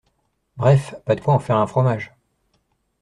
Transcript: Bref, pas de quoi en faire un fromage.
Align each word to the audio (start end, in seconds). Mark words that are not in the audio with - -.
Bref, 0.57 0.95
pas 1.05 1.13
de 1.15 1.21
quoi 1.21 1.35
en 1.35 1.39
faire 1.39 1.57
un 1.57 1.67
fromage. 1.67 2.11